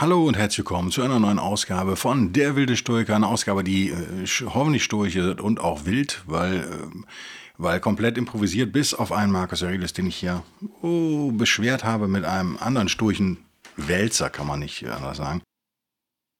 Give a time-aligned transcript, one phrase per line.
[0.00, 3.14] Hallo und herzlich willkommen zu einer neuen Ausgabe von Der wilde Stoiker.
[3.14, 7.04] Eine Ausgabe, die äh, hoffentlich stoisch ist und auch wild, weil, äh,
[7.58, 10.42] weil komplett improvisiert, bis auf einen Markus Aurelius, den ich hier
[10.80, 13.44] oh, beschwert habe mit einem anderen sturchen
[13.76, 15.42] Wälzer, kann man nicht anders sagen.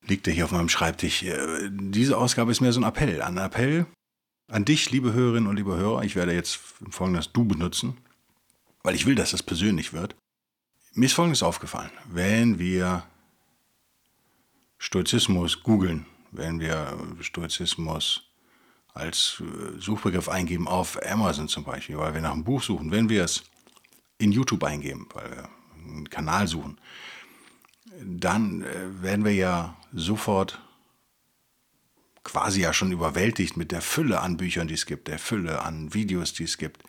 [0.07, 1.23] Liegt er hier auf meinem Schreibtisch.
[1.23, 3.21] Äh, diese Ausgabe ist mehr so ein Appell.
[3.21, 3.85] Ein Appell
[4.51, 6.03] an dich, liebe Hörerinnen und liebe Hörer.
[6.03, 6.59] Ich werde jetzt
[6.89, 7.99] folgendes Du benutzen,
[8.85, 10.17] weil ich will, dass es persönlich wird.
[10.95, 11.91] Mir ist folgendes aufgefallen.
[12.11, 13.05] Wenn wir
[14.83, 18.23] Stoizismus googeln, wenn wir Stoizismus
[18.95, 23.11] als äh, Suchbegriff eingeben auf Amazon zum Beispiel, weil wir nach einem Buch suchen, wenn
[23.11, 23.45] wir es
[24.17, 26.79] in YouTube eingeben, weil wir einen Kanal suchen,
[28.03, 30.59] dann äh, werden wir ja sofort
[32.25, 35.93] quasi ja schon überwältigt mit der Fülle an Büchern, die es gibt, der Fülle an
[35.93, 36.85] Videos, die es gibt,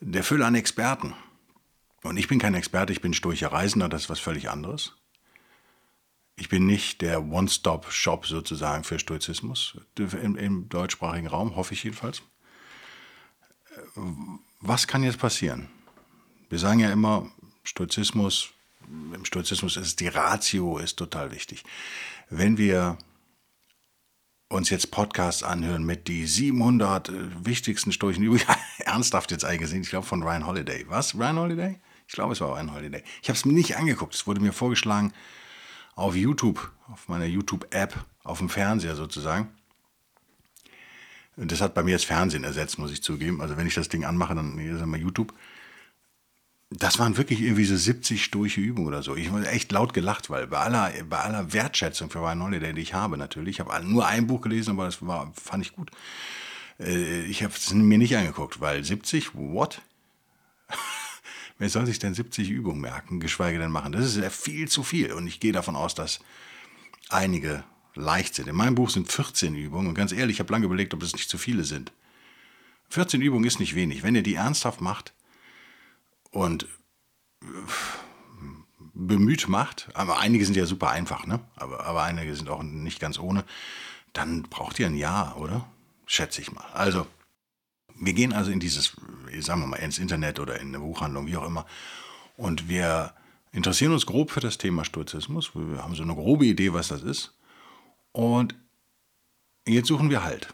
[0.00, 1.14] der Fülle an Experten.
[2.04, 4.94] Und ich bin kein Experte, ich bin sturcher Reisender, das ist was völlig anderes.
[6.36, 12.22] Ich bin nicht der One-Stop-Shop sozusagen für Stoizismus im, im deutschsprachigen Raum, hoffe ich jedenfalls.
[14.60, 15.68] Was kann jetzt passieren?
[16.48, 17.30] Wir sagen ja immer,
[17.64, 18.50] Stoizismus,
[18.88, 21.64] im Stoizismus ist die Ratio ist total wichtig.
[22.28, 22.98] Wenn wir
[24.48, 27.12] uns jetzt Podcasts anhören mit die 700 äh,
[27.44, 28.42] wichtigsten Stoischen Übungen,
[28.78, 30.84] ernsthaft jetzt eingesehen, ich glaube von Ryan Holiday.
[30.88, 31.14] Was?
[31.14, 31.80] Ryan Holiday?
[32.06, 33.02] Ich glaube, es war Ryan Holiday.
[33.22, 34.14] Ich habe es mir nicht angeguckt.
[34.14, 35.12] Es wurde mir vorgeschlagen,
[35.94, 37.94] auf YouTube, auf meiner YouTube-App,
[38.24, 39.48] auf dem Fernseher sozusagen.
[41.36, 43.40] Das hat bei mir das Fernsehen ersetzt, muss ich zugeben.
[43.40, 45.32] Also wenn ich das Ding anmache, dann ist mal YouTube.
[46.70, 49.16] Das waren wirklich irgendwie so 70 sturche Übungen oder so.
[49.16, 52.80] Ich habe echt laut gelacht, weil bei aller, bei aller Wertschätzung für Ryan Holiday, die
[52.80, 55.90] ich habe natürlich, ich habe nur ein Buch gelesen, aber das war, fand ich gut.
[56.78, 59.82] Äh, ich habe es mir nicht angeguckt, weil 70, what?
[61.58, 63.92] Wer soll sich denn 70 Übungen merken, geschweige denn machen?
[63.92, 65.12] Das ist ja viel zu viel.
[65.12, 66.20] Und ich gehe davon aus, dass
[67.08, 67.64] einige
[67.94, 68.48] leicht sind.
[68.48, 69.88] In meinem Buch sind 14 Übungen.
[69.88, 71.92] Und ganz ehrlich, ich habe lange überlegt, ob das nicht zu viele sind.
[72.90, 74.02] 14 Übungen ist nicht wenig.
[74.02, 75.12] Wenn ihr die ernsthaft macht
[76.30, 76.64] und
[77.42, 77.46] äh,
[78.94, 81.40] bemüht macht, aber einige sind ja super einfach, ne?
[81.56, 83.44] aber, aber einige sind auch nicht ganz ohne,
[84.12, 85.66] dann braucht ihr ein Jahr, oder?
[86.04, 86.66] Schätze ich mal.
[86.74, 87.06] Also,
[87.98, 88.96] wir gehen also in dieses,
[89.40, 91.66] sagen wir mal, ins Internet oder in eine Buchhandlung, wie auch immer,
[92.36, 93.14] und wir
[93.52, 95.54] interessieren uns grob für das Thema Stoizismus.
[95.54, 97.34] Wir haben so eine grobe Idee, was das ist.
[98.12, 98.54] Und
[99.66, 100.48] jetzt suchen wir Halt.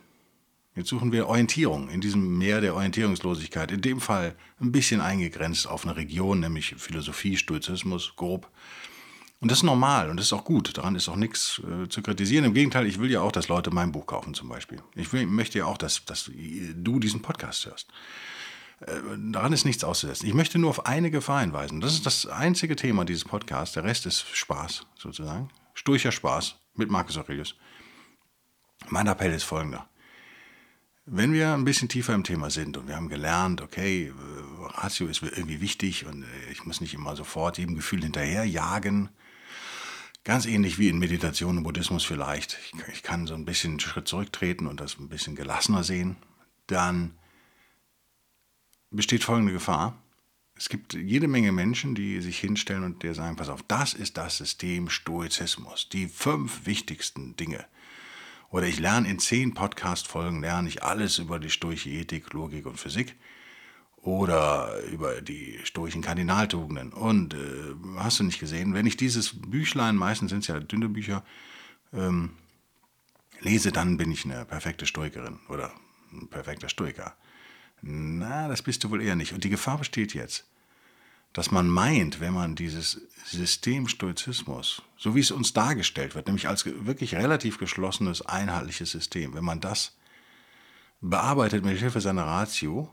[0.74, 3.72] Jetzt suchen wir Orientierung in diesem Meer der Orientierungslosigkeit.
[3.72, 8.48] In dem Fall ein bisschen eingegrenzt auf eine Region, nämlich Philosophie, Stoizismus, grob.
[9.40, 10.76] Und das ist normal und das ist auch gut.
[10.76, 12.44] Daran ist auch nichts äh, zu kritisieren.
[12.44, 14.82] Im Gegenteil, ich will ja auch, dass Leute mein Buch kaufen zum Beispiel.
[14.96, 17.88] Ich will, möchte ja auch, dass, dass du diesen Podcast hörst.
[18.80, 18.94] Äh,
[19.30, 20.26] daran ist nichts auszusetzen.
[20.26, 21.80] Ich möchte nur auf eine Gefahr hinweisen.
[21.80, 23.74] Das ist das einzige Thema dieses Podcasts.
[23.74, 25.50] Der Rest ist Spaß sozusagen.
[25.74, 27.54] Sturcher Spaß mit Marcus Aurelius.
[28.88, 29.88] Mein Appell ist folgender.
[31.06, 34.12] Wenn wir ein bisschen tiefer im Thema sind und wir haben gelernt, okay, äh,
[34.80, 39.08] Ratio ist irgendwie wichtig und äh, ich muss nicht immer sofort jedem Gefühl hinterherjagen,
[40.28, 42.58] Ganz ähnlich wie in Meditation und Buddhismus vielleicht.
[42.92, 46.16] Ich kann so ein bisschen einen Schritt zurücktreten und das ein bisschen gelassener sehen.
[46.66, 47.16] Dann
[48.90, 49.96] besteht folgende Gefahr.
[50.54, 54.18] Es gibt jede Menge Menschen, die sich hinstellen und dir sagen, pass auf, das ist
[54.18, 55.88] das System Stoizismus.
[55.88, 57.64] Die fünf wichtigsten Dinge.
[58.50, 62.78] Oder ich lerne in zehn Podcast-Folgen, lerne ich alles über die stoische Ethik, Logik und
[62.78, 63.16] Physik
[64.08, 66.94] oder über die stoischen Kardinaltugenden.
[66.94, 70.88] Und äh, hast du nicht gesehen, wenn ich dieses Büchlein, meistens sind es ja dünne
[70.88, 71.22] Bücher,
[71.92, 72.30] ähm,
[73.40, 75.72] lese, dann bin ich eine perfekte Stoikerin oder
[76.10, 77.14] ein perfekter Stoiker.
[77.82, 79.34] Na, das bist du wohl eher nicht.
[79.34, 80.46] Und die Gefahr besteht jetzt,
[81.34, 86.48] dass man meint, wenn man dieses System Stoizismus, so wie es uns dargestellt wird, nämlich
[86.48, 89.98] als wirklich relativ geschlossenes, einheitliches System, wenn man das
[91.02, 92.92] bearbeitet mit Hilfe seiner Ratio,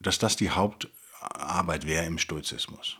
[0.00, 2.98] dass das die Hauptarbeit wäre im Stoizismus.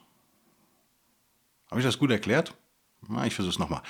[1.70, 2.54] Habe ich das gut erklärt?
[3.08, 3.82] Na, ich versuche es nochmal.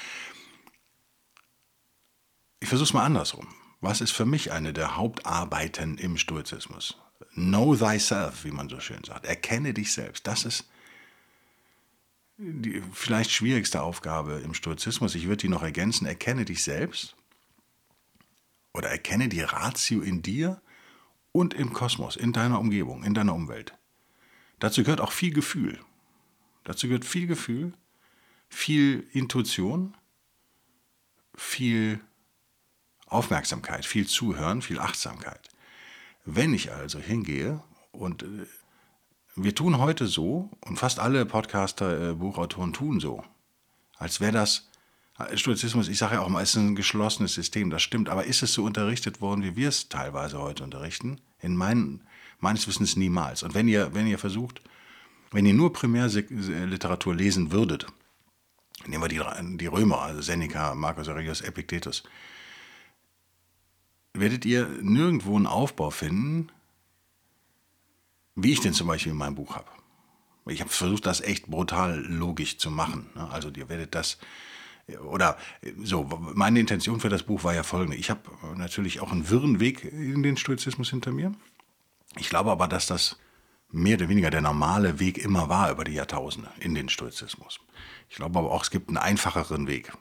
[2.61, 3.47] Ich versuche es mal andersrum.
[3.81, 6.97] Was ist für mich eine der Hauptarbeiten im Stoizismus?
[7.35, 9.27] Know thyself, wie man so schön sagt.
[9.27, 10.27] Erkenne dich selbst.
[10.27, 10.65] Das ist
[12.39, 15.15] die vielleicht schwierigste Aufgabe im Stoizismus.
[15.15, 16.07] Ich würde die noch ergänzen.
[16.07, 17.15] Erkenne dich selbst
[18.73, 20.61] oder erkenne die Ratio in dir
[21.35, 23.75] und im Kosmos, in deiner Umgebung, in deiner Umwelt.
[24.61, 25.81] Dazu gehört auch viel Gefühl.
[26.63, 27.73] Dazu gehört viel Gefühl,
[28.49, 29.97] viel Intuition,
[31.35, 31.99] viel
[33.07, 35.49] Aufmerksamkeit, viel Zuhören, viel Achtsamkeit.
[36.25, 37.61] Wenn ich also hingehe
[37.91, 38.47] und äh,
[39.35, 43.25] wir tun heute so, und fast alle Podcaster, äh, Buchautoren tun so,
[43.97, 44.71] als wäre das
[45.37, 48.53] Stoizismus, ich sage ja auch mal, ist ein geschlossenes System, das stimmt, aber ist es
[48.53, 51.21] so unterrichtet worden, wie wir es teilweise heute unterrichten?
[51.41, 52.03] In mein,
[52.41, 53.43] meines Wissens niemals.
[53.45, 54.61] Und wenn ihr, wenn ihr versucht,
[55.31, 57.87] wenn ihr nur Primärliteratur lesen würdet,
[58.87, 62.03] nehmen wir die, die Römer, also Seneca, Marcus Aurelius, Epictetus,
[64.15, 66.51] werdet ihr nirgendwo einen Aufbau finden,
[68.35, 69.71] wie ich den zum Beispiel in meinem Buch habe.
[70.47, 73.07] Ich habe versucht, das echt brutal logisch zu machen.
[73.15, 74.19] Also ihr werdet das,
[75.09, 75.39] oder
[75.83, 76.05] so,
[76.35, 77.97] meine Intention für das Buch war ja folgende.
[77.97, 78.21] Ich habe
[78.57, 81.33] natürlich auch einen wirren Weg in den Stoizismus hinter mir.
[82.17, 83.19] Ich glaube aber, dass das
[83.71, 87.61] mehr oder weniger der normale Weg immer war über die Jahrtausende in den Stoizismus.
[88.09, 89.93] Ich glaube aber auch, es gibt einen einfacheren Weg.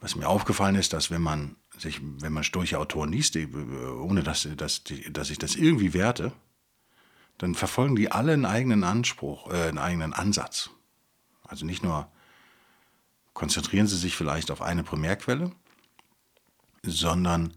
[0.00, 4.46] Was mir aufgefallen ist, dass wenn man sich, wenn man stoische Autoren liest, ohne dass,
[4.56, 6.32] dass, dass ich das irgendwie werte,
[7.38, 10.70] dann verfolgen die alle einen eigenen Anspruch, äh, einen eigenen Ansatz.
[11.42, 12.08] Also nicht nur
[13.34, 15.50] konzentrieren sie sich vielleicht auf eine Primärquelle,
[16.82, 17.52] sondern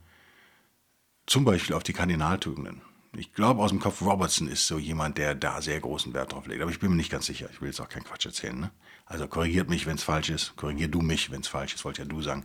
[1.25, 2.81] zum Beispiel auf die Kardinaltugenden.
[3.15, 6.45] Ich glaube aus dem Kopf, Robertson ist so jemand, der da sehr großen Wert drauf
[6.47, 6.61] legt.
[6.61, 7.49] Aber ich bin mir nicht ganz sicher.
[7.51, 8.59] Ich will jetzt auch keinen Quatsch erzählen.
[8.59, 8.71] Ne?
[9.05, 10.55] Also korrigiert mich, wenn es falsch ist.
[10.55, 11.85] Korrigier du mich, wenn es falsch ist.
[11.85, 12.43] Wollte ja du sagen.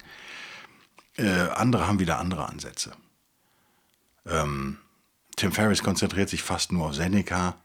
[1.16, 2.92] Äh, andere haben wieder andere Ansätze.
[4.24, 4.78] Ähm,
[5.36, 7.56] Tim Ferriss konzentriert sich fast nur auf Seneca,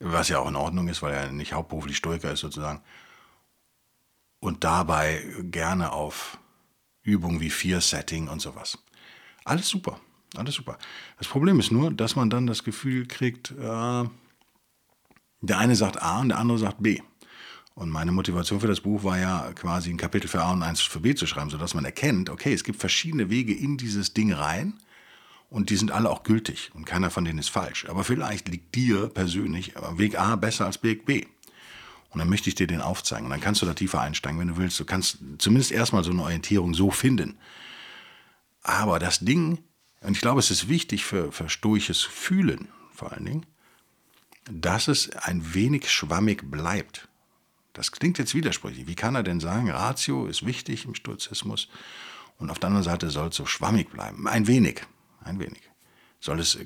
[0.00, 2.82] was ja auch in Ordnung ist, weil er nicht hauptberuflich Stoiker ist sozusagen.
[4.40, 6.38] Und dabei gerne auf
[7.02, 8.78] Übungen wie Fear-Setting und sowas.
[9.44, 10.00] Alles super,
[10.36, 10.78] alles super.
[11.18, 14.04] Das Problem ist nur, dass man dann das Gefühl kriegt, äh,
[15.40, 17.00] der eine sagt A und der andere sagt B.
[17.74, 20.80] Und meine Motivation für das Buch war ja quasi ein Kapitel für A und eins
[20.80, 24.32] für B zu schreiben, sodass man erkennt, okay, es gibt verschiedene Wege in dieses Ding
[24.32, 24.74] rein
[25.50, 27.86] und die sind alle auch gültig und keiner von denen ist falsch.
[27.88, 31.26] Aber vielleicht liegt dir persönlich Weg A besser als Weg B.
[32.16, 33.26] Und dann möchte ich dir den aufzeigen.
[33.26, 34.80] Und dann kannst du da tiefer einsteigen, wenn du willst.
[34.80, 37.36] Du kannst zumindest erstmal so eine Orientierung so finden.
[38.62, 39.58] Aber das Ding,
[40.00, 43.46] und ich glaube, es ist wichtig für, für stoisches Fühlen vor allen Dingen,
[44.50, 47.06] dass es ein wenig schwammig bleibt.
[47.74, 48.86] Das klingt jetzt widersprüchlich.
[48.86, 51.68] Wie kann er denn sagen, Ratio ist wichtig im Stoizismus
[52.38, 54.26] und auf der anderen Seite soll es so schwammig bleiben?
[54.26, 54.80] Ein wenig,
[55.22, 55.60] ein wenig.
[56.20, 56.58] Soll es,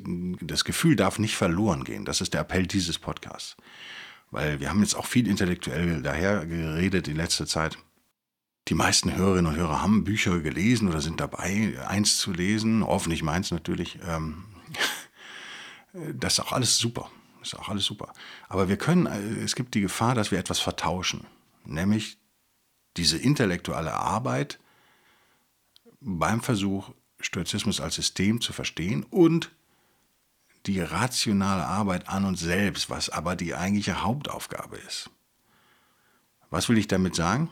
[0.42, 2.04] das Gefühl darf nicht verloren gehen.
[2.04, 3.56] Das ist der Appell dieses Podcasts.
[4.30, 7.78] Weil wir haben jetzt auch viel intellektuell daher geredet in letzter Zeit.
[8.68, 13.22] Die meisten Hörerinnen und Hörer haben Bücher gelesen oder sind dabei, eins zu lesen, hoffentlich
[13.22, 13.98] meins natürlich.
[14.06, 14.44] Ähm,
[16.14, 17.10] das ist auch alles super.
[17.42, 18.12] Ist auch alles super.
[18.48, 21.26] Aber wir können, äh, es gibt die Gefahr, dass wir etwas vertauschen.
[21.64, 22.18] Nämlich
[22.96, 24.60] diese intellektuelle Arbeit
[26.00, 26.90] beim Versuch,
[27.20, 29.50] Stoizismus als System zu verstehen und
[30.66, 35.10] die rationale Arbeit an uns selbst, was aber die eigentliche Hauptaufgabe ist.
[36.50, 37.48] Was will ich damit sagen?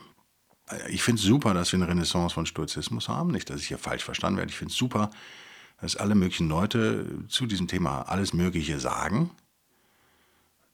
[0.88, 3.30] Ich finde es super, dass wir eine Renaissance von Stoizismus haben.
[3.30, 4.50] Nicht, dass ich hier falsch verstanden werde.
[4.50, 5.11] Ich finde es super,
[5.80, 9.30] dass alle möglichen Leute zu diesem Thema alles Mögliche sagen.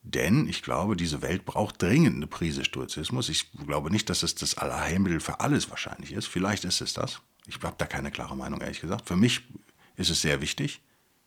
[0.02, 3.28] Denn ich glaube, diese Welt braucht dringend eine Prise Stoizismus.
[3.28, 6.26] Ich glaube nicht, dass es das Allerheilmittel für alles wahrscheinlich ist.
[6.26, 7.20] Vielleicht ist es das.
[7.46, 9.06] Ich habe da keine klare Meinung, ehrlich gesagt.
[9.06, 9.42] Für mich
[9.96, 10.82] ist es sehr wichtig.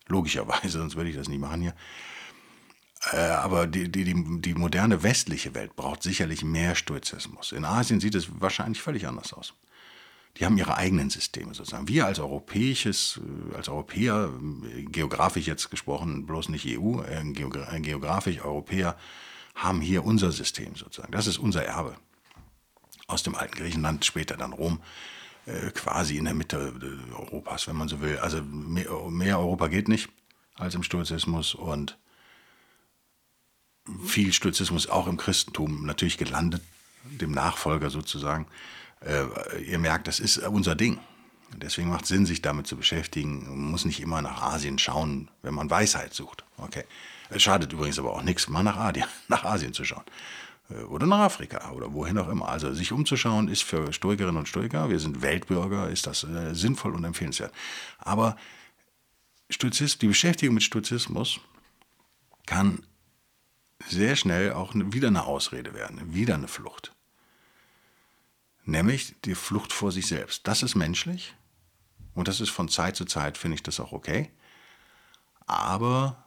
[0.08, 1.74] Logischerweise, sonst würde ich das nicht machen hier.
[3.12, 7.52] Äh, aber die, die, die, die moderne westliche Welt braucht sicherlich mehr Stoizismus.
[7.52, 9.54] In Asien sieht es wahrscheinlich völlig anders aus.
[10.36, 11.88] Die haben ihre eigenen Systeme sozusagen.
[11.88, 13.20] Wir als europäisches,
[13.52, 14.30] äh, als Europäer,
[14.76, 18.96] äh, geografisch jetzt gesprochen, bloß nicht EU, geografisch Europäer,
[19.54, 21.12] haben hier unser System sozusagen.
[21.12, 21.96] Das ist unser Erbe.
[23.06, 24.80] Aus dem alten Griechenland, später dann Rom,
[25.74, 26.74] quasi in der Mitte
[27.16, 28.18] Europas, wenn man so will.
[28.18, 30.08] Also mehr, mehr Europa geht nicht
[30.54, 31.98] als im Stoizismus und
[34.04, 36.62] viel Stoizismus auch im Christentum natürlich gelandet,
[37.04, 38.46] dem Nachfolger sozusagen
[39.00, 40.98] äh, ihr merkt, das ist unser Ding.
[41.56, 43.44] Deswegen macht es Sinn, sich damit zu beschäftigen.
[43.48, 46.44] Man muss nicht immer nach Asien schauen, wenn man Weisheit sucht.
[46.58, 46.84] Okay.
[47.30, 50.04] Es schadet übrigens aber auch nichts, mal nach, Asien, nach Asien zu schauen.
[50.70, 52.48] Äh, oder nach Afrika oder wohin auch immer.
[52.48, 56.94] Also sich umzuschauen ist für Stoikerinnen und Stoiker, wir sind Weltbürger, ist das äh, sinnvoll
[56.94, 57.52] und empfehlenswert.
[57.98, 58.36] Aber
[59.50, 61.40] Stoizismus, die Beschäftigung mit Stoizismus
[62.46, 62.82] kann
[63.86, 66.94] sehr schnell auch wieder eine Ausrede werden, wieder eine Flucht.
[68.64, 70.46] Nämlich die Flucht vor sich selbst.
[70.46, 71.34] Das ist menschlich
[72.14, 74.30] und das ist von Zeit zu Zeit, finde ich das auch okay.
[75.46, 76.22] Aber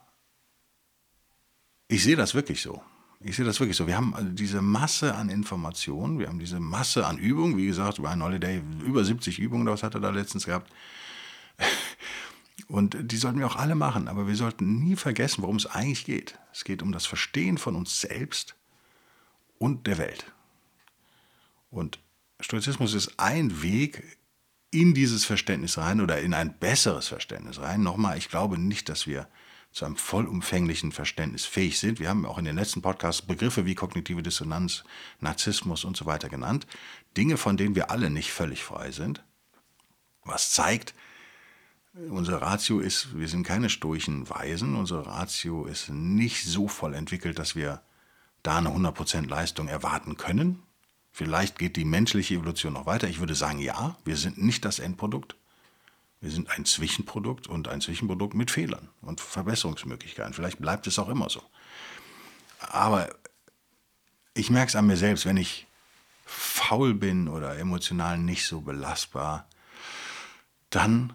[1.86, 2.82] ich sehe das wirklich so.
[3.24, 3.86] Ich sehe das wirklich so.
[3.86, 7.56] Wir haben diese Masse an Informationen, wir haben diese Masse an Übungen.
[7.56, 10.72] Wie gesagt, über ein Holiday über 70 Übungen, das hat er da letztens gehabt.
[12.68, 16.04] Und die sollten wir auch alle machen, aber wir sollten nie vergessen, worum es eigentlich
[16.04, 16.38] geht.
[16.52, 18.56] Es geht um das Verstehen von uns selbst
[19.58, 20.24] und der Welt.
[21.70, 21.98] Und
[22.40, 24.18] Stoizismus ist ein Weg
[24.70, 27.82] in dieses Verständnis rein oder in ein besseres Verständnis rein.
[27.82, 29.28] Nochmal, ich glaube nicht, dass wir
[29.72, 31.98] zu einem vollumfänglichen Verständnis fähig sind.
[31.98, 34.84] Wir haben auch in den letzten Podcasts Begriffe wie kognitive Dissonanz,
[35.20, 36.66] Narzissmus und so weiter genannt.
[37.16, 39.24] Dinge, von denen wir alle nicht völlig frei sind.
[40.24, 40.94] Was zeigt,
[41.94, 47.38] Unsere Ratio ist, wir sind keine stoischen Weisen, unsere Ratio ist nicht so voll entwickelt,
[47.38, 47.82] dass wir
[48.42, 50.62] da eine 100% Leistung erwarten können.
[51.10, 53.08] Vielleicht geht die menschliche Evolution noch weiter.
[53.08, 55.36] Ich würde sagen, ja, wir sind nicht das Endprodukt.
[56.22, 60.32] Wir sind ein Zwischenprodukt und ein Zwischenprodukt mit Fehlern und Verbesserungsmöglichkeiten.
[60.32, 61.42] Vielleicht bleibt es auch immer so.
[62.60, 63.10] Aber
[64.32, 65.66] ich merke es an mir selbst, wenn ich
[66.24, 69.48] faul bin oder emotional nicht so belastbar,
[70.70, 71.12] dann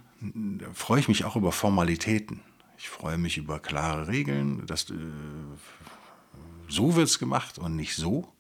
[0.74, 2.42] freue ich mich auch über Formalitäten.
[2.78, 4.66] Ich freue mich über klare Regeln.
[4.68, 4.94] Das, äh,
[6.68, 8.34] so wird es gemacht und nicht so.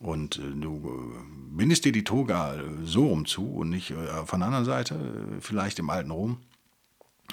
[0.00, 3.92] Und äh, du äh, bindest dir die Toga äh, so rum zu und nicht
[4.24, 6.38] von der anderen Seite, vielleicht im alten Rom.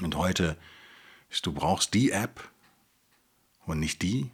[0.01, 0.57] Und heute
[1.29, 2.47] ist, du brauchst die App
[3.65, 4.29] und nicht die.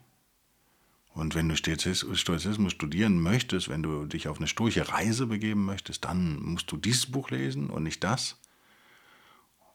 [1.14, 6.04] Und wenn du Stoizismus studieren möchtest, wenn du dich auf eine stoische Reise begeben möchtest,
[6.06, 8.36] dann musst du dieses Buch lesen und nicht das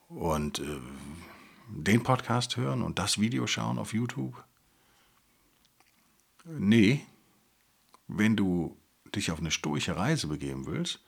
[0.09, 0.81] und äh,
[1.69, 4.43] den Podcast hören und das Video schauen auf YouTube?
[6.45, 7.07] Nee,
[8.09, 8.77] wenn du
[9.15, 11.01] dich auf eine stoische Reise begeben willst,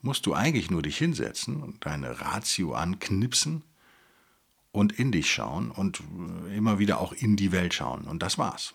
[0.00, 3.62] musst du eigentlich nur dich hinsetzen und deine Ratio anknipsen
[4.72, 8.04] und in dich schauen und äh, immer wieder auch in die Welt schauen.
[8.04, 8.74] Und das war's.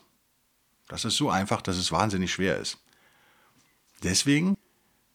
[0.88, 2.78] Das ist so einfach, dass es wahnsinnig schwer ist.
[4.04, 4.56] Deswegen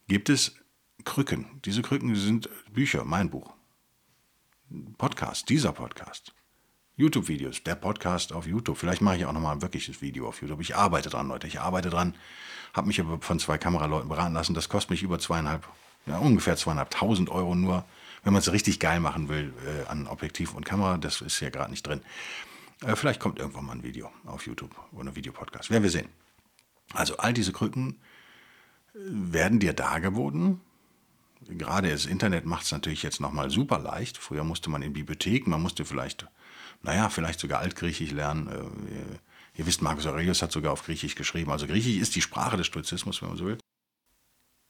[0.08, 0.56] gibt es
[1.04, 1.60] Krücken.
[1.64, 3.54] Diese Krücken sind Bücher, mein Buch.
[4.98, 6.34] Podcast, dieser Podcast.
[7.02, 8.78] YouTube-Videos, der Podcast auf YouTube.
[8.78, 10.60] Vielleicht mache ich auch nochmal ein wirkliches Video auf YouTube.
[10.60, 11.48] Ich arbeite dran, Leute.
[11.48, 12.14] Ich arbeite dran.
[12.74, 14.54] Habe mich aber von zwei Kameraleuten beraten lassen.
[14.54, 15.66] Das kostet mich über zweieinhalb,
[16.06, 17.84] ja, ungefähr zweieinhalbtausend Euro nur,
[18.22, 20.96] wenn man es richtig geil machen will äh, an Objektiv und Kamera.
[20.96, 22.02] Das ist ja gerade nicht drin.
[22.86, 25.70] Äh, vielleicht kommt irgendwann mal ein Video auf YouTube oder ein Videopodcast.
[25.70, 26.08] Werden wir sehen.
[26.94, 27.98] Also all diese Krücken
[28.94, 30.60] äh, werden dir dargeboten
[31.48, 34.18] gerade das Internet macht es natürlich jetzt nochmal super leicht.
[34.18, 36.26] Früher musste man in Bibliotheken, man musste vielleicht,
[36.82, 38.48] naja, vielleicht sogar Altgriechisch lernen.
[38.48, 41.50] Äh, ihr wisst, Marcus Aurelius hat sogar auf Griechisch geschrieben.
[41.50, 43.58] Also Griechisch ist die Sprache des Stoizismus, wenn man so will.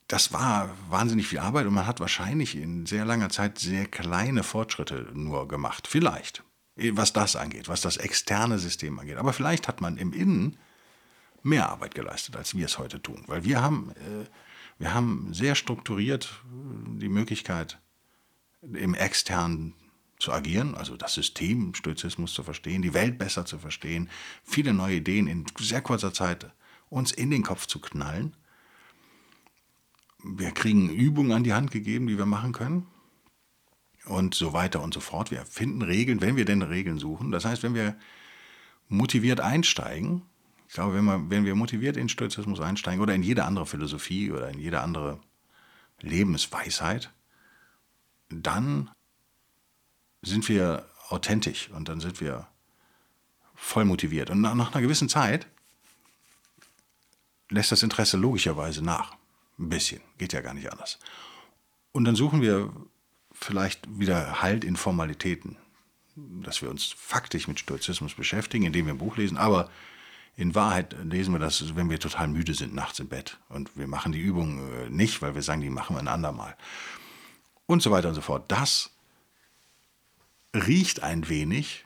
[0.08, 4.42] Das war wahnsinnig viel Arbeit und man hat wahrscheinlich in sehr langer Zeit sehr kleine
[4.42, 5.88] Fortschritte nur gemacht.
[5.88, 6.42] Vielleicht,
[6.76, 9.16] was das angeht, was das externe System angeht.
[9.16, 10.58] Aber vielleicht hat man im Innen
[11.42, 13.24] mehr Arbeit geleistet, als wir es heute tun.
[13.26, 14.26] Weil wir haben äh,
[14.82, 17.78] wir haben sehr strukturiert äh, die Möglichkeit,
[18.62, 19.74] im externen
[20.22, 24.08] zu agieren, also das System Stoizismus zu verstehen, die Welt besser zu verstehen,
[24.44, 26.50] viele neue Ideen in sehr kurzer Zeit
[26.88, 28.36] uns in den Kopf zu knallen.
[30.22, 32.86] Wir kriegen Übungen an die Hand gegeben, die wir machen können
[34.04, 35.32] und so weiter und so fort.
[35.32, 37.32] Wir finden Regeln, wenn wir denn Regeln suchen.
[37.32, 37.96] Das heißt, wenn wir
[38.88, 40.22] motiviert einsteigen,
[40.68, 44.30] ich glaube, wenn, man, wenn wir motiviert in Stoizismus einsteigen oder in jede andere Philosophie
[44.30, 45.18] oder in jede andere
[46.00, 47.12] Lebensweisheit,
[48.30, 48.88] dann
[50.22, 52.46] sind wir authentisch und dann sind wir
[53.54, 54.30] voll motiviert.
[54.30, 55.46] Und nach, einer gewissen Zeit
[57.50, 59.14] lässt das Interesse logischerweise nach.
[59.58, 60.98] Ein bisschen, geht ja gar nicht anders.
[61.92, 62.72] Und dann suchen wir
[63.32, 65.56] vielleicht wieder Halt in Formalitäten,
[66.16, 69.70] dass wir uns faktisch mit Stoizismus beschäftigen, indem wir ein Buch lesen, aber
[70.36, 73.38] in Wahrheit lesen wir das, wenn wir total müde sind nachts im Bett.
[73.48, 76.56] Und wir machen die Übung äh, nicht, weil wir sagen, die machen wir ein andermal.
[77.66, 78.50] Und so weiter und so fort.
[78.50, 78.90] Das
[80.54, 81.84] riecht ein wenig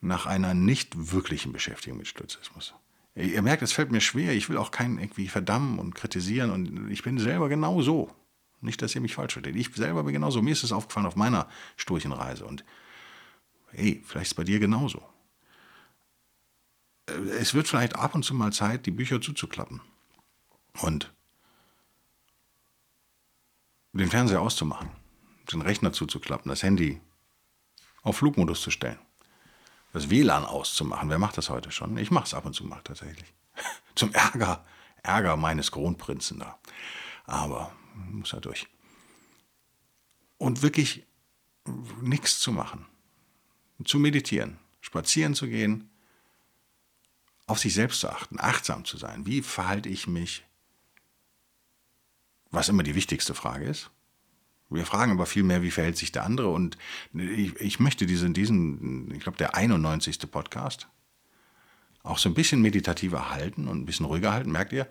[0.00, 2.74] nach einer nicht wirklichen Beschäftigung mit Stoizismus.
[3.14, 4.32] Ihr merkt, es fällt mir schwer.
[4.32, 6.50] Ich will auch keinen irgendwie verdammen und kritisieren.
[6.50, 8.14] Und ich bin selber genau so.
[8.60, 9.56] Nicht, dass ihr mich falsch versteht.
[9.56, 10.40] Ich selber bin genauso.
[10.40, 12.44] Mir ist es aufgefallen auf meiner Sturchenreise.
[12.44, 12.64] Und
[13.72, 15.02] hey, vielleicht ist es bei dir genauso
[17.08, 19.80] es wird vielleicht ab und zu mal Zeit, die Bücher zuzuklappen
[20.80, 21.12] und
[23.92, 24.90] den Fernseher auszumachen,
[25.52, 27.00] den Rechner zuzuklappen, das Handy
[28.02, 28.98] auf Flugmodus zu stellen.
[29.92, 31.08] Das WLAN auszumachen.
[31.08, 31.96] Wer macht das heute schon?
[31.96, 33.32] Ich mache es ab und zu mal tatsächlich.
[33.94, 34.64] Zum Ärger,
[35.02, 36.58] Ärger meines Kronprinzen da.
[37.24, 38.68] Aber muss er durch.
[40.36, 41.06] Und wirklich
[42.00, 42.86] nichts zu machen.
[43.84, 45.90] Zu meditieren, spazieren zu gehen,
[47.46, 49.24] auf sich selbst zu achten, achtsam zu sein.
[49.24, 50.44] Wie verhalte ich mich?
[52.50, 53.90] Was immer die wichtigste Frage ist.
[54.70, 56.48] Wir fragen aber viel mehr, wie verhält sich der andere.
[56.48, 56.76] Und
[57.14, 60.30] ich, ich möchte diesen, diesen, ich glaube, der 91.
[60.30, 60.88] Podcast
[62.02, 64.88] auch so ein bisschen meditativer halten und ein bisschen ruhiger halten, merkt ihr?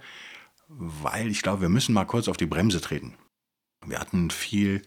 [0.67, 3.15] Weil ich glaube, wir müssen mal kurz auf die Bremse treten.
[3.85, 4.81] Wir hatten viel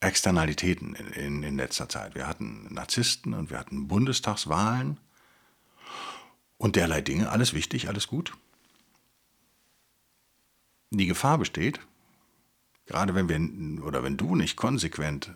[0.00, 2.14] Externalitäten in, in, in letzter Zeit.
[2.14, 4.98] Wir hatten Narzissten und wir hatten Bundestagswahlen
[6.56, 7.30] und derlei Dinge.
[7.30, 8.32] Alles wichtig, alles gut.
[10.90, 11.80] Die Gefahr besteht,
[12.88, 15.30] gerade wenn wir oder wenn du nicht konsequent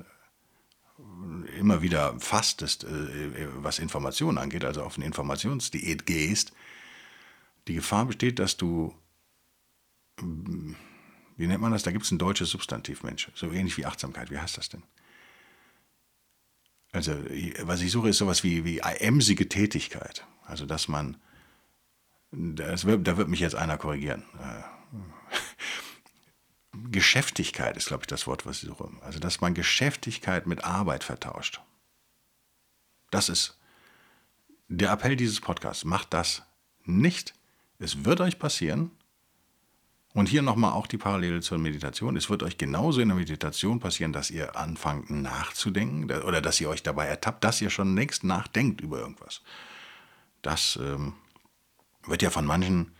[1.59, 6.52] immer wieder fastest, äh, was Informationen angeht, also auf eine Informationsdiät gehst,
[7.68, 8.94] die Gefahr besteht, dass du,
[10.18, 11.85] wie nennt man das?
[11.85, 14.30] Da gibt es ein deutsches Substantiv, Mensch, so ähnlich wie Achtsamkeit.
[14.30, 14.82] Wie heißt das denn?
[16.90, 17.12] Also,
[17.62, 20.26] was ich suche, ist sowas wie, wie emsige Tätigkeit.
[20.44, 21.16] Also, dass man,
[22.32, 24.25] das wird, da wird mich jetzt einer korrigieren.
[26.72, 28.88] Geschäftigkeit ist, glaube ich, das Wort, was ich suche.
[29.02, 31.60] Also, dass man Geschäftigkeit mit Arbeit vertauscht.
[33.10, 33.58] Das ist
[34.68, 35.84] der Appell dieses Podcasts.
[35.84, 36.42] Macht das
[36.84, 37.34] nicht.
[37.78, 38.90] Es wird euch passieren.
[40.14, 42.16] Und hier nochmal auch die Parallele zur Meditation.
[42.16, 46.68] Es wird euch genauso in der Meditation passieren, dass ihr anfangt nachzudenken oder dass ihr
[46.68, 49.40] euch dabei ertappt, dass ihr schon längst nachdenkt über irgendwas.
[50.42, 51.14] Das ähm,
[52.04, 52.92] wird ja von manchen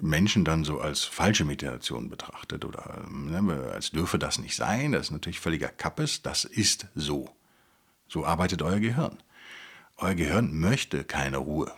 [0.00, 4.92] Menschen dann so als falsche Meditation betrachtet oder ne, als dürfe das nicht sein.
[4.92, 6.22] Das ist natürlich völliger Kappes.
[6.22, 7.34] Das ist so.
[8.08, 9.18] So arbeitet euer Gehirn.
[9.98, 11.72] Euer Gehirn möchte keine Ruhe.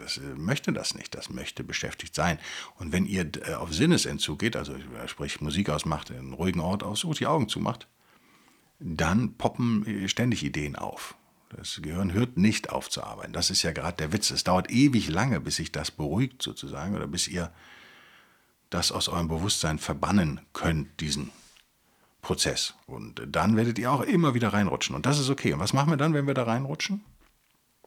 [0.00, 1.14] Das äh, möchte das nicht.
[1.14, 2.38] Das möchte beschäftigt sein.
[2.76, 4.74] Und wenn ihr äh, auf Sinnesentzug geht, also
[5.06, 7.88] sprich Musik ausmacht, einen ruhigen Ort aussucht, die Augen zumacht,
[8.78, 11.16] dann poppen äh, ständig Ideen auf.
[11.50, 13.32] Das Gehirn hört nicht auf zu arbeiten.
[13.32, 14.30] Das ist ja gerade der Witz.
[14.30, 17.50] Es dauert ewig lange, bis sich das beruhigt sozusagen oder bis ihr
[18.70, 21.30] das aus eurem Bewusstsein verbannen könnt, diesen
[22.20, 22.74] Prozess.
[22.86, 24.94] Und dann werdet ihr auch immer wieder reinrutschen.
[24.94, 25.54] Und das ist okay.
[25.54, 27.02] Und was machen wir dann, wenn wir da reinrutschen?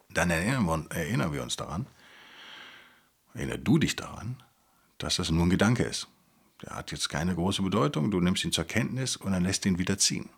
[0.10, 1.86] Dann erinnern wir, uns daran,
[3.34, 4.38] erinnere du dich daran,
[4.98, 6.08] dass das nur ein Gedanke ist.
[6.64, 8.12] Der hat jetzt keine große Bedeutung.
[8.12, 10.30] Du nimmst ihn zur Kenntnis und dann lässt ihn wieder ziehen.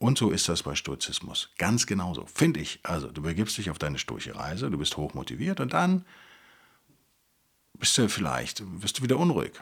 [0.00, 1.50] Und so ist das bei Stoizismus.
[1.58, 2.24] Ganz genauso.
[2.24, 2.80] Finde ich.
[2.82, 6.06] Also, du begibst dich auf deine stoische Reise, du bist hochmotiviert und dann
[7.78, 9.52] bist du vielleicht, wirst du wieder unruhig.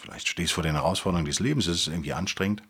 [0.00, 2.62] Vielleicht stehst du vor den Herausforderungen des Lebens, es ist irgendwie anstrengend.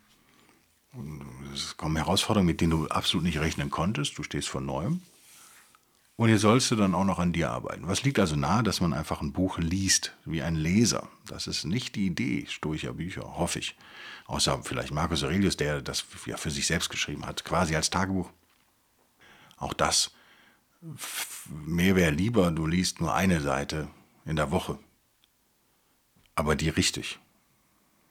[1.53, 4.17] Es kommen Herausforderungen, mit denen du absolut nicht rechnen konntest.
[4.17, 5.03] Du stehst vor Neuem.
[6.21, 7.89] Und hier sollst du dann auch noch an dir arbeiten.
[7.89, 11.09] Was liegt also nahe, dass man einfach ein Buch liest, wie ein Leser?
[11.27, 13.75] Das ist nicht die Idee stoischer Bücher, hoffe ich.
[14.27, 18.29] Außer vielleicht Marcus Aurelius, der das ja für sich selbst geschrieben hat, quasi als Tagebuch.
[19.57, 20.11] Auch das.
[21.49, 23.89] Mir wäre lieber, du liest nur eine Seite
[24.27, 24.79] in der Woche.
[26.35, 27.19] Aber die richtig.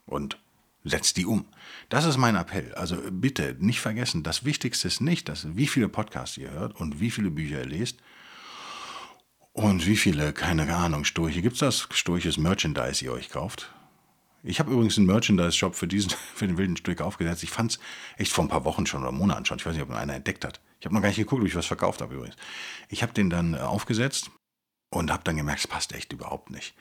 [0.08, 0.40] Und
[0.84, 1.46] setzt die um.
[1.90, 2.74] Das ist mein Appell.
[2.76, 7.00] Also bitte nicht vergessen, das Wichtigste ist nicht, dass, wie viele Podcasts ihr hört und
[7.00, 7.98] wie viele Bücher ihr lest
[9.54, 11.42] und wie viele, keine Ahnung, Sturche.
[11.42, 13.74] Gibt es das Sturches Merchandise, ihr euch kauft?
[14.42, 15.88] Ich habe übrigens einen Merchandise-Shop für,
[16.36, 17.44] für den wilden Stück aufgesetzt.
[17.44, 17.80] Ich fand es
[18.18, 19.58] echt vor ein paar Wochen schon oder Monaten schon.
[19.58, 20.62] Ich weiß nicht, ob einer entdeckt hat.
[20.80, 22.38] Ich habe noch gar nicht geguckt, ob ich was verkauft habe übrigens.
[22.88, 24.32] Ich habe den dann äh, aufgesetzt
[24.92, 26.74] und habe dann gemerkt, es passt echt überhaupt nicht.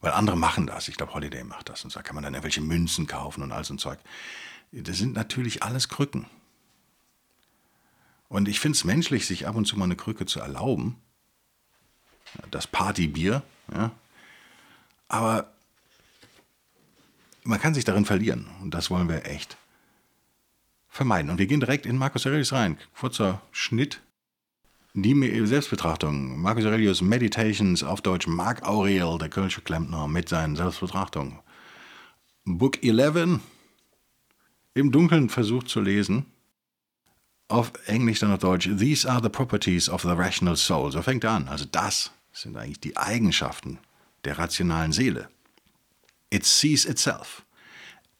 [0.00, 0.88] Weil andere machen das.
[0.88, 1.84] Ich glaube, Holiday macht das.
[1.84, 3.98] Und da kann man dann irgendwelche Münzen kaufen und all so ein Zeug.
[4.72, 6.26] Das sind natürlich alles Krücken.
[8.28, 10.96] Und ich finde es menschlich, sich ab und zu mal eine Krücke zu erlauben.
[12.50, 13.42] Das Partybier.
[13.72, 13.92] Ja.
[15.08, 15.52] Aber
[17.44, 18.48] man kann sich darin verlieren.
[18.60, 19.56] Und das wollen wir echt
[20.88, 21.30] vermeiden.
[21.30, 22.78] Und wir gehen direkt in Markus Aurelius rein.
[22.98, 24.00] Kurzer Schnitt
[25.02, 26.40] die Selbstbetrachtung.
[26.40, 31.38] Marcus Aurelius Meditations auf Deutsch Marc Aurel, der Kölsche Klempner, mit seinen Selbstbetrachtungen.
[32.46, 33.40] Book 11.
[34.72, 36.24] Im Dunkeln versucht zu lesen.
[37.48, 38.70] Auf Englisch dann auf Deutsch.
[38.78, 40.90] These are the properties of the rational soul.
[40.90, 41.48] So fängt er an.
[41.48, 43.78] Also das sind eigentlich die Eigenschaften
[44.24, 45.28] der rationalen Seele.
[46.30, 47.44] It sees itself,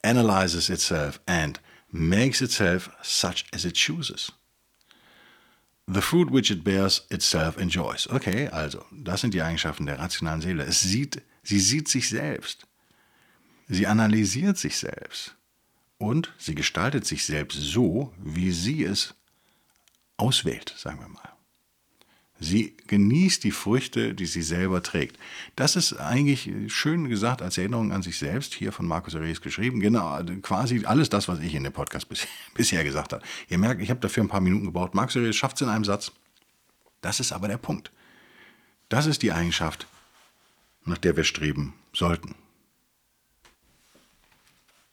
[0.03, 1.59] analyzes itself and
[1.89, 4.31] makes itself such as it chooses.
[5.87, 8.07] The fruit which it bears itself enjoys.
[8.09, 10.63] Okay, also, das sind die Eigenschaften der rationalen Seele.
[10.63, 12.67] Es sieht, sie sieht sich selbst.
[13.69, 15.37] Sie analysiert sich selbst.
[15.97, 19.15] und sie gestaltet sich selbst so, wie sie es
[20.17, 21.36] auswählt, sagen wir mal.
[22.39, 25.17] Sie genießt die Früchte, die sie selber trägt.
[25.55, 29.79] Das ist eigentlich schön gesagt als Erinnerung an sich selbst, hier von Markus Aurelius geschrieben.
[29.79, 32.07] Genau, quasi alles das, was ich in dem Podcast
[32.53, 33.23] bisher gesagt habe.
[33.49, 34.93] Ihr merkt, ich habe dafür ein paar Minuten gebraucht.
[34.93, 36.11] Markus Aurelius schafft es in einem Satz.
[37.01, 37.91] Das ist aber der Punkt.
[38.89, 39.87] Das ist die Eigenschaft,
[40.85, 42.35] nach der wir streben sollten.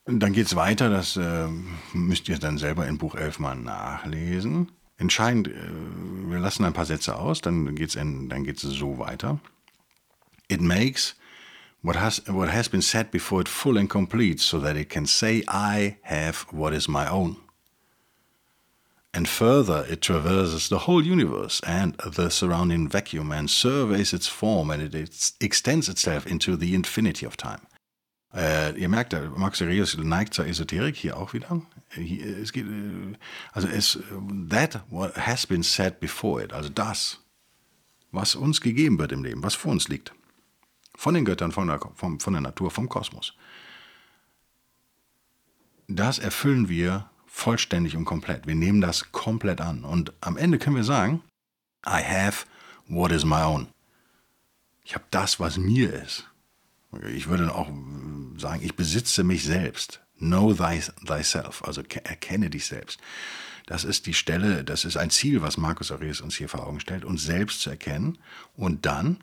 [0.05, 1.49] Und dann geht es weiter, das äh,
[1.93, 4.71] müsst ihr dann selber in Buch 11 mal nachlesen.
[4.97, 9.41] Entscheidend, äh, wir lassen ein paar Sätze aus, dann geht es dann geht's so weiter.
[10.49, 11.17] It makes
[11.83, 15.07] what has, what has been said before it full and complete, so that it can
[15.07, 17.37] say, I have what is my own.
[19.15, 24.71] And further, it traverses the whole universe and the surrounding vacuum and surveys its form
[24.71, 27.61] and it extends itself into the infinity of time.
[28.35, 31.63] Äh, ihr merkt, Max Aurelius neigt zur Esoterik hier auch wieder.
[31.91, 33.17] Hier, es geht, äh,
[33.53, 33.99] also es,
[34.51, 37.21] that what has been said before it, also das,
[38.11, 40.13] was uns gegeben wird im Leben, was vor uns liegt,
[40.97, 43.35] von den Göttern, von der, vom, von der Natur, vom Kosmos,
[45.87, 48.47] das erfüllen wir vollständig und komplett.
[48.47, 49.85] Wir nehmen das komplett an.
[49.85, 51.23] Und am Ende können wir sagen,
[51.87, 52.47] I have
[52.89, 53.69] what is my own.
[54.85, 56.29] Ich habe das, was mir ist.
[57.15, 57.69] Ich würde auch
[58.39, 60.01] sagen, ich besitze mich selbst.
[60.19, 63.01] Know thy, thyself, also erkenne dich selbst.
[63.67, 66.81] Das ist die Stelle, das ist ein Ziel, was Markus Aurelius uns hier vor Augen
[66.81, 68.19] stellt, uns selbst zu erkennen
[68.57, 69.19] und dann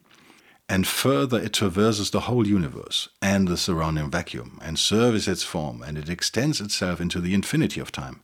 [0.68, 5.84] and further it traverses the whole universe and the surrounding vacuum and serves its form
[5.84, 8.22] and it extends itself into the infinity of time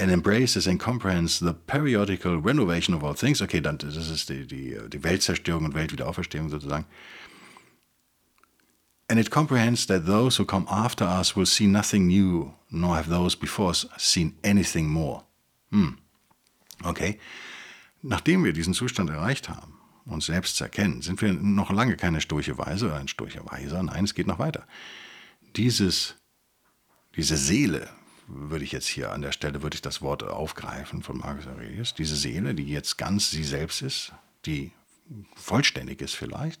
[0.00, 3.42] and embraces and comprehends the periodical renovation of all things.
[3.42, 6.86] Okay, dann das ist die, die, die Weltzerstörung und Weltwiederauferstehung sozusagen.
[9.10, 13.08] And it comprehends that those who come after us will see nothing new, nor have
[13.08, 15.24] those before us seen anything more.
[15.72, 15.98] Hm.
[16.84, 17.18] Okay.
[18.02, 19.74] Nachdem wir diesen Zustand erreicht haben,
[20.06, 23.82] uns selbst zu erkennen, sind wir noch lange keine sturche Weise oder ein sturcher Weiser.
[23.82, 24.64] Nein, es geht noch weiter.
[25.56, 26.14] Dieses,
[27.16, 27.88] diese Seele,
[28.28, 31.94] würde ich jetzt hier an der Stelle, würde ich das Wort aufgreifen von Marcus Aurelius,
[31.94, 34.12] diese Seele, die jetzt ganz sie selbst ist,
[34.46, 34.70] die
[35.34, 36.60] vollständig ist vielleicht,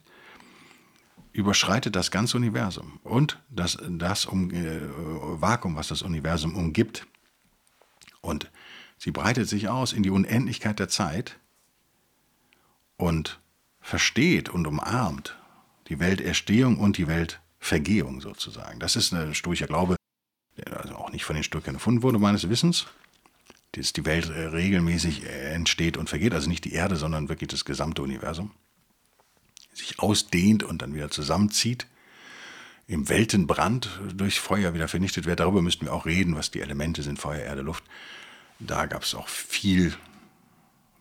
[1.32, 4.80] überschreitet das ganze Universum und das, das um, äh,
[5.40, 7.06] Vakuum, was das Universum umgibt.
[8.20, 8.50] Und
[8.98, 11.38] sie breitet sich aus in die Unendlichkeit der Zeit
[12.96, 13.40] und
[13.80, 15.36] versteht und umarmt
[15.88, 18.78] die Welterstehung und die Weltvergehung sozusagen.
[18.78, 19.96] Das ist ein stoischer Glaube,
[20.56, 22.86] der also auch nicht von den Stoikern erfunden wurde, meines Wissens,
[23.72, 28.02] dass die Welt regelmäßig entsteht und vergeht, also nicht die Erde, sondern wirklich das gesamte
[28.02, 28.50] Universum
[29.80, 31.86] sich ausdehnt und dann wieder zusammenzieht,
[32.86, 35.40] im Weltenbrand durch Feuer wieder vernichtet wird.
[35.40, 37.84] Darüber müssten wir auch reden, was die Elemente sind, Feuer, Erde, Luft.
[38.58, 39.94] Da gab es auch viel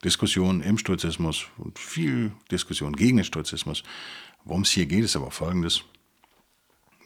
[0.03, 3.83] Diskussion im Stoizismus und viel Diskussion gegen den Stoizismus.
[4.45, 5.83] Worum es hier geht, ist aber folgendes.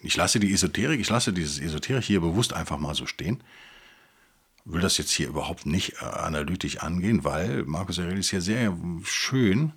[0.04, 3.42] Ich lasse die Esoterik, ich lasse dieses Esoterik hier bewusst einfach mal so stehen.
[4.66, 9.74] Will das jetzt hier überhaupt nicht äh, analytisch angehen, weil Markus Aurelius hier sehr schön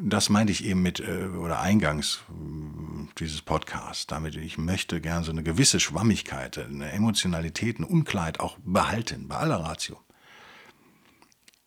[0.00, 5.24] das meinte ich eben mit, äh, oder eingangs äh, dieses Podcasts, damit ich möchte gern
[5.24, 10.00] so eine gewisse Schwammigkeit, eine Emotionalität, eine Unklarheit auch behalten, bei aller Ratio.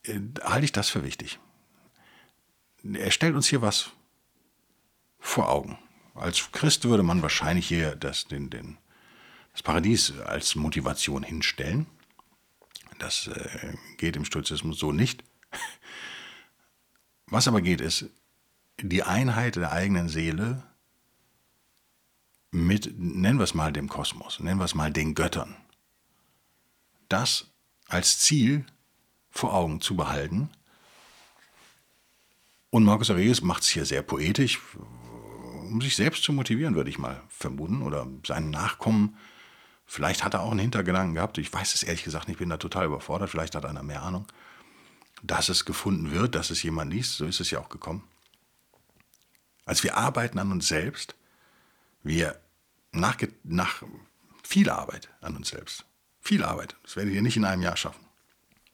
[0.03, 1.39] Äh, halte ich das für wichtig.
[2.83, 3.91] Er stellt uns hier was
[5.19, 5.77] vor Augen.
[6.15, 8.77] Als Christ würde man wahrscheinlich hier das, den, den,
[9.51, 11.85] das Paradies als Motivation hinstellen.
[12.97, 15.23] Das äh, geht im Stoizismus so nicht.
[17.27, 18.09] Was aber geht, ist,
[18.81, 20.63] die Einheit der eigenen Seele
[22.51, 25.55] mit, nennen wir es mal dem Kosmos, nennen wir es mal den Göttern,
[27.07, 27.47] das
[27.87, 28.65] als Ziel
[29.29, 30.49] vor Augen zu behalten.
[32.69, 34.59] Und Marcus Aurelius macht es hier sehr poetisch,
[35.69, 39.17] um sich selbst zu motivieren, würde ich mal vermuten, oder seinen Nachkommen.
[39.85, 42.49] Vielleicht hat er auch einen Hintergedanken gehabt, ich weiß es ehrlich gesagt nicht, ich bin
[42.49, 44.25] da total überfordert, vielleicht hat einer mehr Ahnung,
[45.21, 48.03] dass es gefunden wird, dass es jemand liest, so ist es ja auch gekommen.
[49.71, 51.15] Also wir arbeiten an uns selbst,
[52.03, 52.37] wir
[52.91, 53.83] nach, nach
[54.43, 55.85] viel Arbeit an uns selbst,
[56.19, 58.05] viel Arbeit, das werdet ihr nicht in einem Jahr schaffen,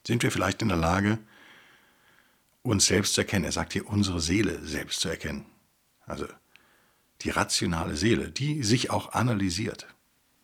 [0.08, 1.20] sind wir vielleicht in der Lage,
[2.64, 3.46] uns selbst zu erkennen.
[3.46, 5.46] Er sagt hier, unsere Seele selbst zu erkennen.
[6.08, 6.26] Also
[7.22, 9.86] die rationale Seele, die sich auch analysiert,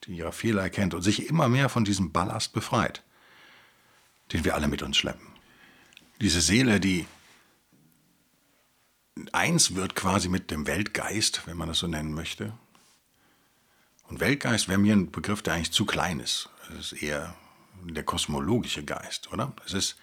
[0.04, 3.02] die ihre Fehler erkennt und sich immer mehr von diesem Ballast befreit,
[4.32, 5.26] den wir alle mit uns schleppen.
[6.22, 7.08] Diese Seele, die
[9.32, 12.54] eins wird quasi mit dem Weltgeist, wenn man das so nennen möchte.
[14.08, 16.50] Und Weltgeist wäre mir ein Begriff, der eigentlich zu klein ist.
[16.70, 17.36] Es ist eher
[17.84, 19.54] der kosmologische Geist, oder?
[19.66, 19.98] Es ist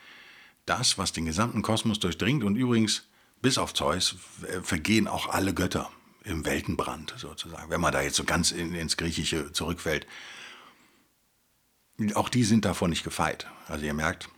[0.66, 2.44] das, was den gesamten Kosmos durchdringt.
[2.44, 3.08] Und übrigens,
[3.42, 4.16] bis auf Zeus,
[4.62, 5.90] vergehen auch alle Götter
[6.24, 7.70] im Weltenbrand sozusagen.
[7.70, 10.06] Wenn man da jetzt so ganz in, ins Griechische zurückfällt,
[12.14, 13.46] auch die sind davon nicht gefeit.
[13.68, 14.28] Also ihr merkt,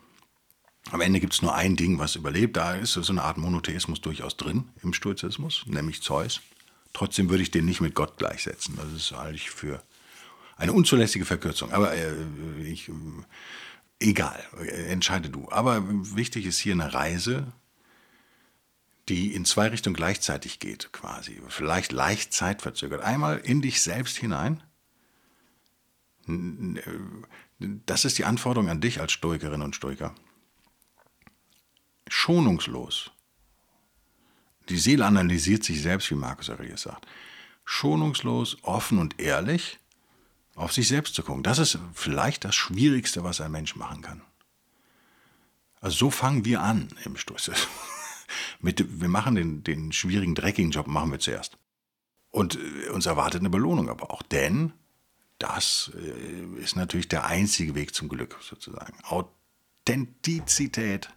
[0.91, 2.57] am Ende gibt es nur ein Ding, was überlebt.
[2.57, 6.41] Da ist so eine Art Monotheismus durchaus drin im Stoizismus, nämlich Zeus.
[6.93, 8.77] Trotzdem würde ich den nicht mit Gott gleichsetzen.
[8.77, 9.83] Das ist eigentlich für
[10.57, 11.73] eine unzulässige Verkürzung.
[11.73, 12.15] Aber äh,
[12.65, 12.93] ich, äh,
[14.01, 14.43] egal,
[14.89, 15.49] entscheide du.
[15.51, 15.83] Aber
[16.17, 17.53] wichtig ist hier eine Reise,
[19.09, 21.41] die in zwei Richtungen gleichzeitig geht, quasi.
[21.49, 23.03] Vielleicht leicht zeitverzögert.
[23.03, 24.63] Einmal in dich selbst hinein.
[27.87, 30.15] Das ist die Anforderung an dich als Stoikerin und Stoiker.
[32.15, 33.11] Schonungslos
[34.69, 37.07] die Seele analysiert sich selbst, wie Markus Aurelius sagt.
[37.65, 39.79] Schonungslos, offen und ehrlich
[40.55, 41.43] auf sich selbst zu gucken.
[41.43, 44.21] Das ist vielleicht das Schwierigste, was ein Mensch machen kann.
[45.81, 47.17] Also so fangen wir an im.
[48.61, 51.59] Mit, wir machen den, den schwierigen, dreckigen Job, machen wir zuerst.
[52.31, 54.23] Und äh, uns erwartet eine Belohnung aber auch.
[54.23, 54.73] Denn
[55.39, 58.95] das äh, ist natürlich der einzige Weg zum Glück sozusagen.
[59.05, 61.11] Authentizität,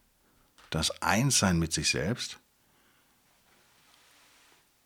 [0.76, 2.40] das Einssein mit sich selbst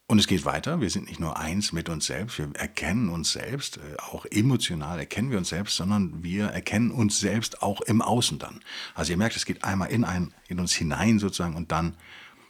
[0.10, 0.82] und es geht weiter.
[0.82, 2.40] Wir sind nicht nur eins mit uns selbst.
[2.40, 7.20] Wir erkennen uns selbst, äh, auch emotional erkennen wir uns selbst, sondern wir erkennen uns
[7.20, 8.62] selbst auch im Außen dann.
[8.96, 11.96] Also ihr merkt, es geht einmal in, ein, in uns hinein sozusagen und dann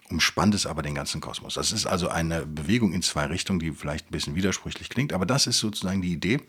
[0.09, 1.55] umspannt es aber den ganzen Kosmos.
[1.55, 5.25] Das ist also eine Bewegung in zwei Richtungen, die vielleicht ein bisschen widersprüchlich klingt, aber
[5.25, 6.39] das ist sozusagen die Idee.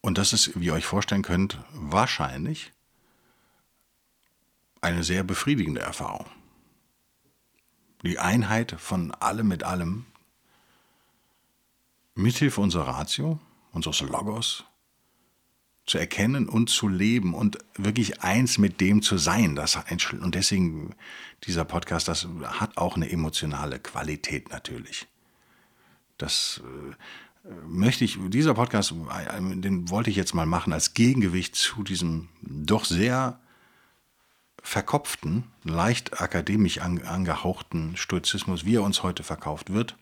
[0.00, 2.72] Und das ist, wie ihr euch vorstellen könnt, wahrscheinlich
[4.84, 6.26] eine sehr befriedigende Erfahrung
[8.04, 10.04] die Einheit von allem mit allem,
[12.14, 13.40] mithilfe unserer Ratio,
[13.72, 14.64] unseres Logos,
[15.86, 19.54] zu erkennen und zu leben und wirklich eins mit dem zu sein.
[19.54, 19.78] Das,
[20.12, 20.94] und deswegen
[21.44, 25.06] dieser Podcast, das hat auch eine emotionale Qualität natürlich.
[26.16, 26.62] Das
[27.44, 31.82] äh, möchte ich, dieser Podcast, äh, den wollte ich jetzt mal machen als Gegengewicht zu
[31.82, 33.40] diesem doch sehr
[34.64, 39.94] verkopften, leicht akademisch angehauchten Stoizismus, wie er uns heute verkauft wird,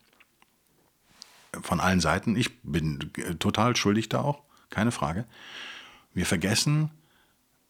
[1.62, 2.36] von allen Seiten.
[2.36, 5.26] Ich bin total schuldig da auch, keine Frage.
[6.14, 6.90] Wir vergessen,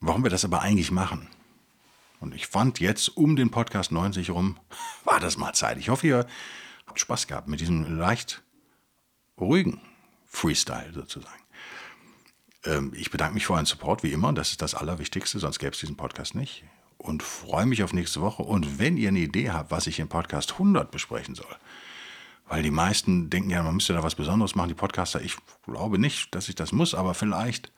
[0.00, 1.28] warum wir das aber eigentlich machen.
[2.20, 4.61] Und ich fand jetzt um den Podcast 90 rum,
[5.05, 5.78] war das mal Zeit.
[5.78, 6.26] Ich hoffe, ihr
[6.87, 8.42] habt Spaß gehabt mit diesem leicht
[9.40, 9.81] ruhigen
[10.26, 11.42] Freestyle sozusagen.
[12.64, 14.35] Ähm, ich bedanke mich für euren Support, wie immer.
[14.35, 16.64] Das ist das Allerwichtigste, sonst gäbe es diesen Podcast nicht
[17.02, 18.42] und freue mich auf nächste Woche.
[18.42, 21.56] Und wenn ihr eine Idee habt, was ich im Podcast 100 besprechen soll,
[22.48, 25.20] weil die meisten denken ja, man müsste da was Besonderes machen, die Podcaster.
[25.22, 25.36] Ich
[25.66, 27.72] glaube nicht, dass ich das muss, aber vielleicht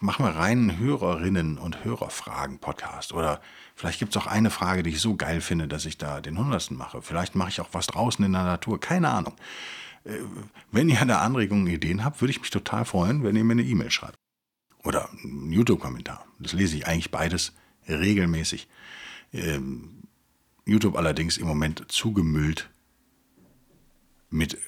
[0.00, 3.12] machen wir rein Hörerinnen und Hörerfragen Podcast.
[3.12, 3.40] Oder
[3.74, 6.38] vielleicht gibt es auch eine Frage, die ich so geil finde, dass ich da den
[6.38, 7.02] Hundertsten mache.
[7.02, 8.80] Vielleicht mache ich auch was draußen in der Natur.
[8.80, 9.34] Keine Ahnung.
[10.04, 10.18] Äh,
[10.72, 13.62] wenn ihr da Anregungen, Ideen habt, würde ich mich total freuen, wenn ihr mir eine
[13.62, 14.18] E-Mail schreibt.
[14.84, 16.26] Oder ein YouTube-Kommentar.
[16.38, 17.52] Das lese ich eigentlich beides
[17.88, 18.68] regelmäßig.
[19.32, 20.02] Ähm,
[20.66, 22.70] YouTube allerdings im Moment zugemüllt
[24.30, 24.58] mit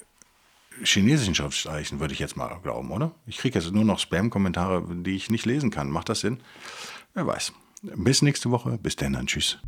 [0.82, 3.14] chinesischen Schriftzeichen, würde ich jetzt mal glauben, oder?
[3.26, 5.90] Ich kriege jetzt nur noch Spam-Kommentare, die ich nicht lesen kann.
[5.90, 6.40] Macht das Sinn?
[7.14, 7.52] Wer weiß.
[7.82, 8.78] Bis nächste Woche.
[8.78, 9.26] Bis dann.
[9.26, 9.58] Tschüss.